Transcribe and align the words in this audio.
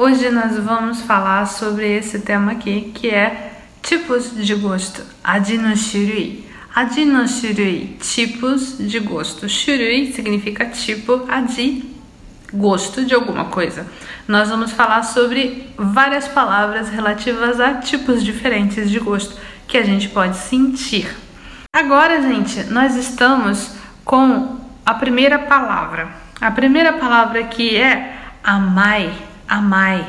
Hoje 0.00 0.30
nós 0.30 0.56
vamos 0.56 1.00
falar 1.02 1.44
sobre 1.46 1.96
esse 1.96 2.20
tema 2.20 2.52
aqui, 2.52 2.92
que 2.94 3.10
é 3.10 3.52
tipos 3.82 4.32
de 4.32 4.54
gosto. 4.54 5.02
Adi 5.24 5.58
no 5.58 5.74
tipos 7.98 8.78
de 8.78 9.00
gosto. 9.00 9.48
Shurui 9.48 10.12
significa 10.12 10.66
tipo, 10.66 11.26
adi, 11.28 11.84
gosto 12.52 13.04
de 13.04 13.12
alguma 13.12 13.46
coisa. 13.46 13.88
Nós 14.28 14.48
vamos 14.48 14.70
falar 14.70 15.02
sobre 15.02 15.68
várias 15.76 16.28
palavras 16.28 16.88
relativas 16.90 17.58
a 17.58 17.74
tipos 17.74 18.22
diferentes 18.22 18.88
de 18.88 19.00
gosto 19.00 19.36
que 19.66 19.76
a 19.76 19.82
gente 19.82 20.08
pode 20.10 20.36
sentir. 20.36 21.12
Agora, 21.74 22.22
gente, 22.22 22.62
nós 22.70 22.94
estamos 22.94 23.72
com 24.04 24.60
a 24.86 24.94
primeira 24.94 25.40
palavra. 25.40 26.08
A 26.40 26.52
primeira 26.52 26.92
palavra 26.92 27.42
que 27.42 27.76
é 27.76 28.14
amai, 28.44 29.12
amai. 29.48 30.06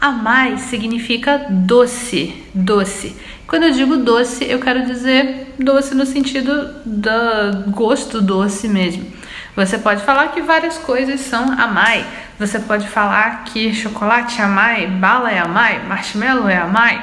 Amai 0.00 0.58
significa 0.58 1.46
doce, 1.48 2.34
doce. 2.52 3.16
Quando 3.46 3.64
eu 3.64 3.72
digo 3.72 3.98
doce, 3.98 4.44
eu 4.44 4.58
quero 4.58 4.84
dizer 4.84 5.54
doce 5.58 5.94
no 5.94 6.04
sentido 6.04 6.74
do 6.84 7.70
gosto 7.70 8.20
doce 8.20 8.68
mesmo. 8.68 9.06
Você 9.54 9.78
pode 9.78 10.02
falar 10.02 10.28
que 10.28 10.40
várias 10.40 10.78
coisas 10.78 11.20
são 11.20 11.52
amai. 11.52 12.04
Você 12.38 12.58
pode 12.58 12.88
falar 12.88 13.44
que 13.44 13.72
chocolate 13.74 14.40
é 14.40 14.44
amai, 14.44 14.86
bala 14.86 15.30
é 15.30 15.38
amai, 15.38 15.82
marshmallow 15.86 16.48
é 16.48 16.56
amai. 16.56 17.00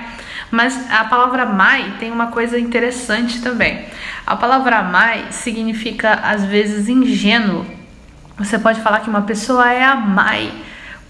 Mas 0.52 0.90
a 0.92 1.06
palavra 1.06 1.46
mai 1.46 1.94
tem 2.00 2.12
uma 2.12 2.28
coisa 2.28 2.60
interessante 2.60 3.42
também. 3.42 3.86
A 4.26 4.36
palavra 4.36 4.82
mai 4.82 5.28
significa 5.30 6.14
às 6.16 6.44
vezes 6.44 6.90
ingênuo. 6.90 7.66
Você 8.38 8.58
pode 8.58 8.82
falar 8.82 9.00
que 9.02 9.10
uma 9.10 9.22
pessoa 9.22 9.72
é 9.72 9.84
amai 9.84 10.52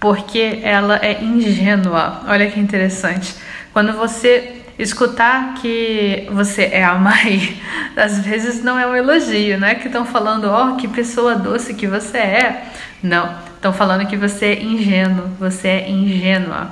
porque 0.00 0.60
ela 0.62 0.98
é 1.02 1.22
ingênua. 1.22 2.22
Olha 2.26 2.50
que 2.50 2.58
interessante. 2.58 3.34
Quando 3.72 3.92
você 3.92 4.56
escutar 4.78 5.54
que 5.54 6.26
você 6.32 6.64
é 6.72 6.82
a 6.82 6.94
mãe, 6.94 7.60
às 7.94 8.18
vezes 8.20 8.64
não 8.64 8.78
é 8.78 8.86
um 8.86 8.96
elogio, 8.96 9.60
não 9.60 9.68
é 9.68 9.74
que 9.74 9.86
estão 9.86 10.06
falando, 10.06 10.46
ó, 10.46 10.70
oh, 10.70 10.76
que 10.76 10.88
pessoa 10.88 11.36
doce 11.36 11.74
que 11.74 11.86
você 11.86 12.16
é. 12.16 12.64
Não, 13.02 13.36
estão 13.54 13.72
falando 13.72 14.06
que 14.06 14.16
você 14.16 14.46
é 14.46 14.62
ingênuo, 14.62 15.28
você 15.38 15.68
é 15.68 15.90
ingênua. 15.90 16.70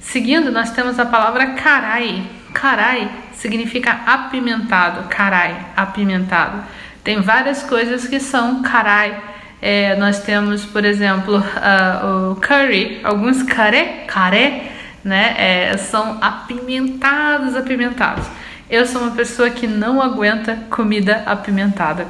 Seguindo, 0.00 0.52
nós 0.52 0.70
temos 0.70 0.98
a 0.98 1.06
palavra 1.06 1.54
carai. 1.54 2.22
Carai 2.54 3.10
significa 3.32 4.02
apimentado, 4.06 5.08
carai, 5.08 5.56
apimentado. 5.76 6.62
Tem 7.02 7.20
várias 7.20 7.62
coisas 7.62 8.06
que 8.06 8.20
são 8.20 8.62
carai 8.62 9.20
é, 9.62 9.94
nós 9.94 10.18
temos, 10.18 10.64
por 10.64 10.84
exemplo, 10.84 11.38
uh, 11.38 12.32
o 12.32 12.36
curry, 12.36 13.00
alguns 13.04 13.44
caré, 13.44 14.04
caré, 14.08 14.72
né, 15.04 15.36
é, 15.38 15.76
são 15.76 16.18
apimentados, 16.20 17.54
apimentados. 17.54 18.26
Eu 18.68 18.84
sou 18.84 19.02
uma 19.02 19.12
pessoa 19.12 19.50
que 19.50 19.68
não 19.68 20.02
aguenta 20.02 20.58
comida 20.68 21.22
apimentada. 21.26 22.08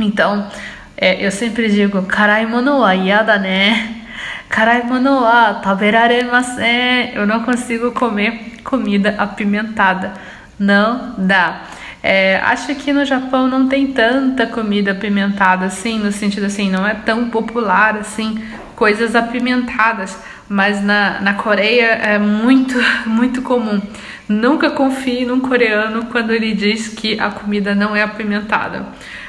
Então, 0.00 0.48
é, 0.96 1.24
eu 1.24 1.30
sempre 1.30 1.68
digo, 1.68 2.02
karai 2.04 2.46
mono 2.46 2.80
wa 2.80 2.92
yada 2.92 3.38
né? 3.38 3.96
Karai 4.48 4.82
mono 4.84 5.22
wa 5.22 5.54
taberaremasen. 5.54 7.12
Eu 7.14 7.26
não 7.26 7.42
consigo 7.42 7.92
comer 7.92 8.60
comida 8.64 9.14
apimentada. 9.18 10.14
Não 10.58 11.14
dá. 11.18 11.62
É, 12.10 12.40
acho 12.42 12.74
que 12.74 12.90
no 12.90 13.04
Japão 13.04 13.46
não 13.48 13.68
tem 13.68 13.88
tanta 13.88 14.46
comida 14.46 14.92
apimentada 14.92 15.66
assim, 15.66 15.98
no 15.98 16.10
sentido 16.10 16.46
assim, 16.46 16.70
não 16.70 16.86
é 16.86 16.94
tão 16.94 17.28
popular 17.28 17.98
assim, 17.98 18.42
coisas 18.74 19.14
apimentadas, 19.14 20.18
mas 20.48 20.82
na, 20.82 21.20
na 21.20 21.34
Coreia 21.34 21.84
é 21.84 22.18
muito, 22.18 22.74
muito 23.04 23.42
comum. 23.42 23.78
Nunca 24.26 24.70
confie 24.70 25.26
num 25.26 25.38
coreano 25.40 26.06
quando 26.06 26.32
ele 26.32 26.54
diz 26.54 26.88
que 26.88 27.20
a 27.20 27.30
comida 27.30 27.74
não 27.74 27.94
é 27.94 28.02
apimentada. 28.02 28.86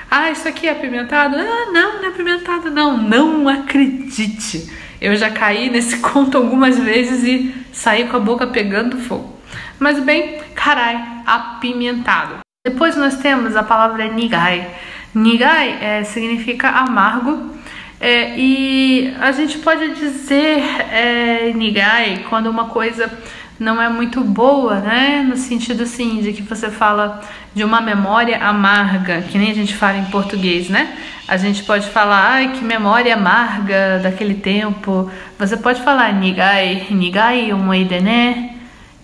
Ah, 0.09 0.31
isso 0.31 0.47
aqui 0.47 0.65
é 0.65 0.71
apimentado? 0.71 1.35
Ah, 1.35 1.71
não, 1.73 1.97
não 1.97 2.05
é 2.05 2.07
apimentado, 2.07 2.71
não. 2.71 2.95
Não 2.95 3.49
acredite. 3.49 4.71
Eu 5.01 5.17
já 5.17 5.29
caí 5.29 5.69
nesse 5.69 5.97
conto 5.99 6.37
algumas 6.37 6.79
vezes 6.79 7.25
e 7.25 7.53
saí 7.73 8.05
com 8.05 8.15
a 8.15 8.21
boca 8.21 8.47
pegando 8.47 8.97
fogo. 8.99 9.37
Mas 9.77 9.99
bem, 9.99 10.39
carai, 10.55 10.95
apimentado. 11.25 12.39
Depois 12.67 12.97
nós 12.97 13.15
temos 13.15 13.55
a 13.55 13.63
palavra 13.63 14.09
nigai. 14.09 14.67
Nigai 15.15 15.77
é, 15.81 16.03
significa 16.03 16.67
amargo 16.67 17.55
é, 18.01 18.37
e 18.37 19.15
a 19.17 19.31
gente 19.31 19.59
pode 19.59 19.95
dizer 19.95 20.61
é, 20.91 21.53
nigai 21.55 22.25
quando 22.29 22.47
uma 22.47 22.65
coisa 22.65 23.09
não 23.57 23.81
é 23.81 23.87
muito 23.87 24.19
boa, 24.19 24.81
né? 24.81 25.25
No 25.25 25.37
sentido 25.37 25.83
assim 25.83 26.21
de 26.21 26.33
que 26.33 26.41
você 26.41 26.69
fala 26.69 27.21
de 27.55 27.63
uma 27.63 27.79
memória 27.79 28.37
amarga, 28.43 29.21
que 29.21 29.37
nem 29.37 29.51
a 29.51 29.55
gente 29.55 29.73
fala 29.73 29.97
em 29.97 30.05
português, 30.11 30.67
né? 30.67 30.97
A 31.29 31.37
gente 31.37 31.63
pode 31.63 31.87
falar, 31.87 32.33
ai, 32.33 32.51
que 32.51 32.61
memória 32.61 33.13
amarga 33.13 34.01
daquele 34.03 34.33
tempo. 34.33 35.09
Você 35.37 35.55
pode 35.55 35.81
falar 35.81 36.11
nigai, 36.11 36.87
nigai 36.89 37.53
omoide 37.53 38.01
né? 38.01 38.49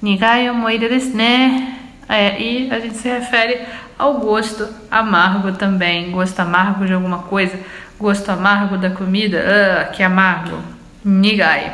Nigai 0.01 0.49
omoide 0.49 0.89
desu 0.89 1.15
né? 1.15 1.74
É, 2.07 2.39
e 2.39 2.71
a 2.71 2.79
gente 2.79 2.97
se 2.97 3.09
refere 3.09 3.61
ao 3.97 4.15
gosto 4.19 4.67
amargo 4.91 5.53
também, 5.53 6.11
gosto 6.11 6.39
amargo 6.39 6.85
de 6.85 6.93
alguma 6.93 7.19
coisa, 7.19 7.59
gosto 7.99 8.29
amargo 8.29 8.77
da 8.77 8.91
comida, 8.91 9.43
ah, 9.47 9.85
que 9.85 10.03
amargo, 10.03 10.59
nigai. 11.03 11.73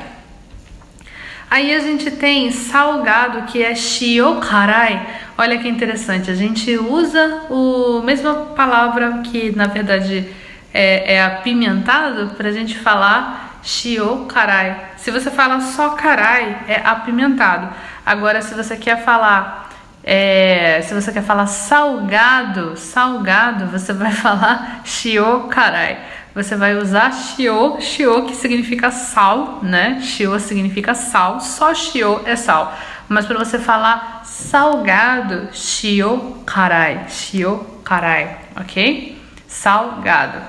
Aí 1.49 1.75
a 1.75 1.79
gente 1.79 2.09
tem 2.11 2.49
salgado, 2.49 3.41
que 3.41 3.61
é 3.61 3.75
shiokarai. 3.75 5.05
Olha 5.37 5.57
que 5.57 5.67
interessante, 5.67 6.31
a 6.31 6.33
gente 6.35 6.77
usa 6.77 7.41
a 7.49 8.05
mesma 8.05 8.33
palavra 8.55 9.19
que 9.23 9.53
na 9.53 9.67
verdade 9.67 10.29
é, 10.73 11.15
é 11.15 11.25
apimentado 11.25 12.35
para 12.35 12.47
a 12.47 12.51
gente 12.53 12.77
falar 12.77 13.59
shiokarai. 13.61 14.91
Se 14.95 15.11
você 15.11 15.29
fala 15.29 15.59
só 15.59 15.89
carai, 15.89 16.57
é 16.69 16.81
apimentado. 16.85 17.67
Agora, 18.05 18.41
se 18.41 18.53
você 18.55 18.77
quer 18.77 19.03
falar 19.03 19.60
é, 20.03 20.81
se 20.81 20.93
você 20.93 21.11
quer 21.11 21.23
falar 21.23 21.45
salgado, 21.45 22.75
salgado, 22.75 23.67
você 23.67 23.93
vai 23.93 24.11
falar 24.13 24.81
shio 24.83 25.47
karai. 25.49 25.97
Você 26.33 26.55
vai 26.55 26.75
usar 26.75 27.11
shio, 27.11 27.79
shio 27.81 28.25
que 28.25 28.35
significa 28.35 28.89
sal, 28.89 29.59
né? 29.61 29.99
Shio 30.01 30.39
significa 30.39 30.93
sal, 30.93 31.41
só 31.41 31.73
shio 31.73 32.21
é 32.25 32.35
sal. 32.35 32.75
Mas 33.09 33.25
para 33.25 33.37
você 33.37 33.59
falar 33.59 34.21
salgado, 34.23 35.49
shio 35.51 36.37
karai, 36.45 37.05
shio 37.09 37.65
karai, 37.83 38.37
ok? 38.55 39.21
Salgado. 39.47 40.39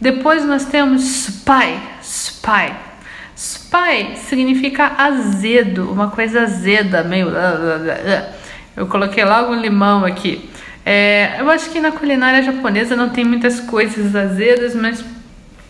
Depois 0.00 0.44
nós 0.44 0.64
temos 0.64 1.02
spy, 1.02 1.78
spy. 2.00 2.72
Spy 3.36 4.16
significa 4.16 4.92
azedo, 4.96 5.90
uma 5.90 6.10
coisa 6.10 6.42
azeda, 6.42 7.02
meio 7.02 7.28
eu 8.76 8.86
coloquei 8.86 9.24
logo 9.24 9.52
um 9.52 9.60
limão 9.60 10.04
aqui. 10.04 10.48
É, 10.84 11.36
eu 11.38 11.48
acho 11.50 11.70
que 11.70 11.80
na 11.80 11.92
culinária 11.92 12.42
japonesa 12.42 12.96
não 12.96 13.10
tem 13.10 13.24
muitas 13.24 13.60
coisas 13.60 14.14
azedas, 14.16 14.74
mas 14.74 15.04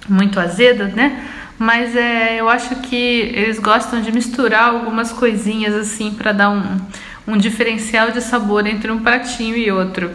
muito 0.09 0.41
azedas, 0.41 0.93
né? 0.95 1.29
Mas 1.59 1.95
é, 1.95 2.41
eu 2.41 2.49
acho 2.49 2.77
que 2.77 3.31
eles 3.35 3.59
gostam 3.59 4.01
de 4.01 4.11
misturar 4.11 4.71
algumas 4.71 5.13
coisinhas 5.13 5.75
assim 5.75 6.13
para 6.13 6.33
dar 6.33 6.51
um, 6.51 6.81
um 7.27 7.37
diferencial 7.37 8.11
de 8.11 8.21
sabor 8.21 8.67
entre 8.67 8.91
um 8.91 9.01
pratinho 9.01 9.57
e 9.57 9.71
outro. 9.71 10.11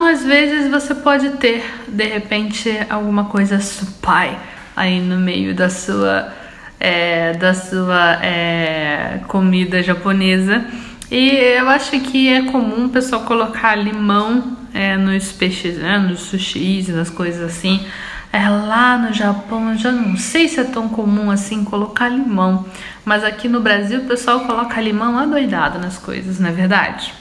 Às 0.00 0.24
vezes 0.24 0.70
você 0.70 0.94
pode 0.94 1.30
ter, 1.36 1.64
de 1.86 2.04
repente, 2.04 2.70
alguma 2.88 3.26
coisa 3.26 3.60
supai 3.60 4.38
aí 4.74 5.00
no 5.00 5.18
meio 5.18 5.54
da 5.54 5.68
sua, 5.68 6.32
é, 6.80 7.34
da 7.34 7.54
sua 7.54 8.24
é, 8.24 9.20
comida 9.28 9.82
japonesa. 9.82 10.64
E 11.12 11.28
eu 11.58 11.68
acho 11.68 11.90
que 12.00 12.26
é 12.26 12.44
comum 12.44 12.86
o 12.86 12.88
pessoal 12.88 13.20
colocar 13.24 13.74
limão 13.74 14.56
é, 14.72 14.96
nos 14.96 15.30
peixes, 15.30 15.76
né, 15.76 15.98
nos 15.98 16.20
sushis, 16.20 16.88
nas 16.88 17.10
coisas 17.10 17.42
assim. 17.42 17.86
É, 18.32 18.48
lá 18.48 18.96
no 18.96 19.12
Japão, 19.12 19.72
eu 19.72 19.76
já 19.76 19.92
não 19.92 20.16
sei 20.16 20.48
se 20.48 20.58
é 20.58 20.64
tão 20.64 20.88
comum 20.88 21.30
assim 21.30 21.64
colocar 21.64 22.08
limão, 22.08 22.64
Mas 23.04 23.24
aqui 23.24 23.46
no 23.46 23.60
Brasil 23.60 24.00
o 24.00 24.04
pessoal 24.06 24.46
coloca 24.46 24.80
limão 24.80 25.18
adoidado 25.18 25.78
nas 25.78 25.98
coisas, 25.98 26.40
não 26.40 26.48
é 26.48 26.52
verdade? 26.52 27.12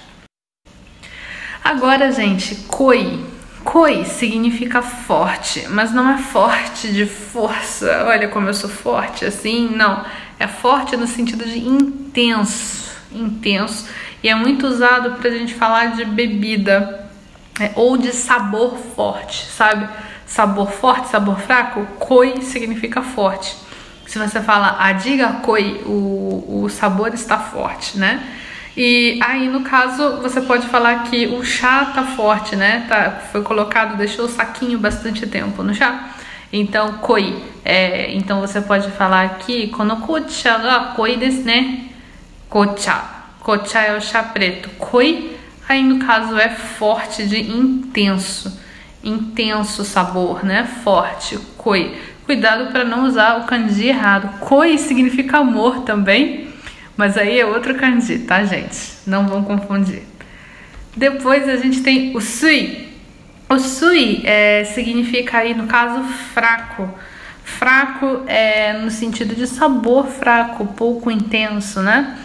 Agora, 1.62 2.14
gente, 2.14 2.56
koi. 2.70 3.26
Koi 3.66 4.06
significa 4.06 4.82
forte, 4.82 5.68
mas 5.68 5.92
não 5.92 6.10
é 6.10 6.18
forte 6.18 6.94
de 6.94 7.06
força. 7.06 8.06
Olha 8.08 8.30
como 8.30 8.48
eu 8.48 8.54
sou 8.54 8.70
forte, 8.70 9.26
assim, 9.26 9.68
não. 9.76 10.06
É 10.40 10.48
forte 10.48 10.96
no 10.96 11.08
sentido 11.08 11.44
de 11.44 11.60
intenso, 11.60 12.91
intenso. 13.14 13.88
E 14.24 14.30
é 14.30 14.36
muito 14.36 14.68
usado 14.68 15.18
para 15.18 15.30
a 15.30 15.34
gente 15.34 15.54
falar 15.54 15.96
de 15.96 16.06
bebida 16.06 17.10
é, 17.60 17.72
ou 17.76 17.98
de 17.98 18.12
sabor 18.12 18.78
forte, 18.96 19.46
sabe? 19.46 19.88
Sabor 20.26 20.72
forte, 20.72 21.10
sabor 21.10 21.40
fraco. 21.40 21.86
Koi 22.00 22.42
significa 22.42 23.02
forte. 23.02 23.56
Se 24.08 24.20
você 24.20 24.42
fala 24.42 24.78
adiga 24.80 25.40
koi, 25.42 25.82
o, 25.86 26.64
o 26.64 26.70
sabor 26.70 27.14
está 27.14 27.38
forte, 27.38 27.98
né? 27.98 28.22
E 28.76 29.20
aí, 29.22 29.50
no 29.50 29.62
caso, 29.62 30.22
você 30.22 30.40
pode 30.42 30.68
falar 30.68 31.04
que 31.04 31.28
o 31.28 31.44
chá 31.44 31.92
tá 31.94 32.04
forte, 32.04 32.56
né? 32.56 32.86
Tá, 32.88 33.20
foi 33.32 33.42
colocado, 33.42 33.98
deixou 33.98 34.26
o 34.26 34.30
saquinho 34.30 34.80
bastante 34.80 35.28
tempo 35.28 35.62
no 35.62 35.74
chá. 35.74 36.10
Então, 36.54 36.94
koi. 36.94 37.44
É, 37.66 38.14
então, 38.14 38.40
você 38.40 38.62
pode 38.62 38.90
falar 38.92 39.24
aqui, 39.24 39.68
kono 39.68 39.98
kocha 39.98 40.58
ga 40.58 40.80
koi 40.96 41.18
desu 41.18 41.44
né? 41.44 41.91
Kocha. 42.52 43.02
Kocha 43.40 43.80
é 43.80 43.98
o 43.98 44.02
chá 44.02 44.22
preto. 44.22 44.70
Koi, 44.72 45.38
aí 45.70 45.82
no 45.82 46.06
caso, 46.06 46.38
é 46.38 46.50
forte, 46.50 47.26
de 47.26 47.40
intenso. 47.40 48.60
Intenso 49.02 49.86
sabor, 49.86 50.44
né? 50.44 50.70
Forte. 50.84 51.40
Koi. 51.58 51.98
Cuidado 52.26 52.70
para 52.70 52.84
não 52.84 53.06
usar 53.06 53.40
o 53.40 53.46
kanji 53.46 53.88
errado. 53.88 54.38
Koi 54.42 54.78
significa 54.78 55.38
amor 55.38 55.84
também. 55.84 56.50
Mas 56.98 57.18
aí 57.18 57.40
é 57.40 57.46
outro 57.46 57.74
kanji, 57.76 58.20
tá, 58.20 58.44
gente? 58.44 58.98
Não 59.08 59.26
vão 59.28 59.46
confundir. 59.46 60.04
Depois 60.94 61.48
a 61.48 61.56
gente 61.56 61.80
tem 61.82 62.14
o 62.14 62.20
sui. 62.20 62.90
O 63.48 63.58
sui 63.60 64.24
é, 64.26 64.66
significa 64.66 65.38
aí, 65.38 65.54
no 65.54 65.68
caso, 65.68 66.04
fraco. 66.34 66.90
Fraco 67.46 68.24
é 68.28 68.74
no 68.74 68.92
sentido 68.92 69.36
de 69.36 69.48
sabor 69.48 70.08
fraco, 70.08 70.66
pouco 70.68 71.10
intenso, 71.10 71.82
né? 71.82 72.18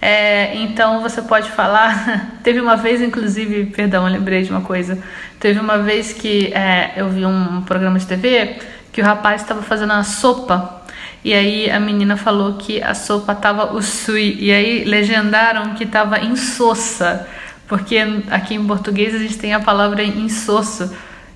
É, 0.00 0.54
então 0.56 1.02
você 1.02 1.22
pode 1.22 1.50
falar. 1.50 2.38
teve 2.42 2.60
uma 2.60 2.76
vez, 2.76 3.00
inclusive, 3.02 3.66
perdão, 3.66 4.06
eu 4.06 4.12
lembrei 4.12 4.42
de 4.42 4.50
uma 4.50 4.62
coisa. 4.62 4.98
Teve 5.38 5.60
uma 5.60 5.78
vez 5.78 6.12
que 6.12 6.52
é, 6.54 6.92
eu 6.96 7.08
vi 7.08 7.24
um 7.24 7.62
programa 7.62 7.98
de 7.98 8.06
TV 8.06 8.56
que 8.92 9.00
o 9.00 9.04
rapaz 9.04 9.42
estava 9.42 9.62
fazendo 9.62 9.92
uma 9.92 10.02
sopa 10.02 10.80
e 11.22 11.34
aí 11.34 11.70
a 11.70 11.78
menina 11.78 12.16
falou 12.16 12.54
que 12.54 12.82
a 12.82 12.94
sopa 12.94 13.34
tava 13.34 13.74
usui. 13.74 14.36
E 14.40 14.50
aí 14.50 14.84
legendaram 14.84 15.74
que 15.74 15.84
tava 15.84 16.18
insossa. 16.20 17.26
Porque 17.68 17.98
aqui 18.30 18.54
em 18.54 18.66
português 18.66 19.14
a 19.14 19.18
gente 19.18 19.38
tem 19.38 19.52
a 19.52 19.60
palavra 19.60 20.02
insosso. 20.02 20.90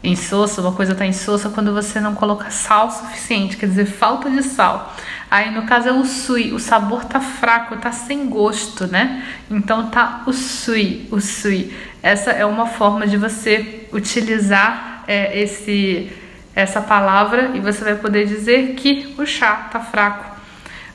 Insosso, 0.04 0.60
uma 0.60 0.72
coisa 0.72 0.94
tá 0.94 1.06
insossa 1.06 1.48
quando 1.48 1.72
você 1.72 1.98
não 1.98 2.14
coloca 2.14 2.50
sal 2.50 2.90
suficiente, 2.90 3.56
quer 3.56 3.66
dizer, 3.66 3.86
falta 3.86 4.28
de 4.28 4.42
sal. 4.42 4.94
Aí 5.30 5.50
no 5.50 5.62
caso 5.62 5.88
é 5.88 5.92
o 5.92 6.04
sui, 6.04 6.52
o 6.52 6.58
sabor 6.58 7.04
tá 7.06 7.20
fraco, 7.20 7.74
tá 7.76 7.90
sem 7.90 8.28
gosto, 8.28 8.86
né? 8.86 9.24
Então 9.50 9.88
tá 9.88 10.22
o 10.26 10.32
sui, 10.32 11.08
o 11.10 11.20
sui. 11.20 11.74
Essa 12.02 12.32
é 12.32 12.44
uma 12.44 12.66
forma 12.66 13.06
de 13.06 13.16
você 13.16 13.88
utilizar 13.92 15.04
é, 15.08 15.40
esse 15.40 16.12
essa 16.54 16.80
palavra 16.80 17.50
e 17.54 17.60
você 17.60 17.82
vai 17.82 17.96
poder 17.96 18.26
dizer 18.26 18.74
que 18.74 19.12
o 19.18 19.26
chá 19.26 19.64
está 19.66 19.80
fraco, 19.80 20.36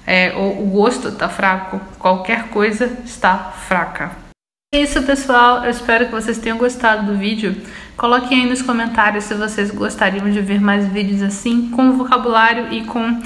é, 0.07 0.33
ou 0.35 0.63
o 0.63 0.67
gosto 0.67 1.09
está 1.09 1.27
fraco, 1.27 1.81
qualquer 1.97 2.47
coisa 2.49 2.85
está 3.03 3.35
fraca. 3.67 4.28
É 4.71 4.81
isso, 4.83 5.01
pessoal. 5.01 5.63
Eu 5.63 5.71
espero 5.71 6.05
que 6.05 6.11
vocês 6.11 6.37
tenham 6.37 6.55
gostado 6.55 7.11
do 7.11 7.17
vídeo. 7.17 7.55
Coloquem 7.97 8.43
aí 8.43 8.47
nos 8.47 8.61
comentários 8.61 9.23
se 9.23 9.33
vocês 9.33 9.71
gostariam 9.71 10.29
de 10.29 10.39
ver 10.41 10.61
mais 10.61 10.87
vídeos 10.87 11.23
assim, 11.23 11.71
com 11.71 11.93
vocabulário 11.93 12.71
e 12.71 12.83
com 12.83 13.01
uh, 13.09 13.19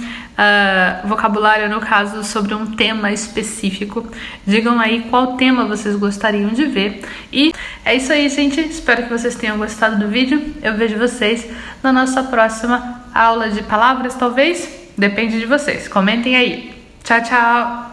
vocabulário, 1.05 1.69
no 1.69 1.81
caso, 1.81 2.23
sobre 2.23 2.55
um 2.55 2.67
tema 2.77 3.11
específico. 3.11 4.07
Digam 4.47 4.79
aí 4.79 5.01
qual 5.09 5.35
tema 5.35 5.65
vocês 5.65 5.97
gostariam 5.97 6.51
de 6.51 6.65
ver. 6.65 7.01
E 7.29 7.51
é 7.83 7.93
isso 7.93 8.13
aí, 8.13 8.29
gente. 8.29 8.61
Espero 8.61 9.03
que 9.03 9.09
vocês 9.09 9.35
tenham 9.35 9.57
gostado 9.57 9.99
do 9.99 10.07
vídeo. 10.07 10.41
Eu 10.61 10.77
vejo 10.77 10.97
vocês 10.97 11.45
na 11.83 11.91
nossa 11.91 12.23
próxima 12.23 13.03
aula 13.13 13.49
de 13.49 13.63
palavras, 13.63 14.15
talvez. 14.15 14.89
Depende 14.97 15.37
de 15.37 15.45
vocês. 15.45 15.89
Comentem 15.89 16.37
aí. 16.37 16.73
Tchau, 17.03 17.21
tchau! 17.21 17.92